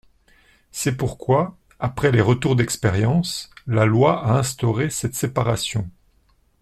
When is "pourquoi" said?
0.97-1.55